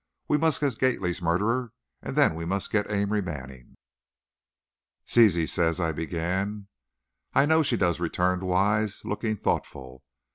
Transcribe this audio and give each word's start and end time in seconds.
We 0.27 0.39
must 0.39 0.59
get 0.59 0.79
Gately's 0.79 1.21
murderer, 1.21 1.73
and 2.01 2.15
then 2.15 2.33
we 2.33 2.43
must 2.43 2.71
get 2.71 2.89
Amory 2.89 3.21
Manning." 3.21 3.75
"Zizi 5.07 5.45
says" 5.45 5.79
I 5.79 5.91
began. 5.91 6.69
"I 7.35 7.45
know 7.45 7.61
she 7.61 7.77
does," 7.77 7.99
returned 7.99 8.41
Wise, 8.41 9.05
looking 9.05 9.37
thoughtful. 9.37 10.01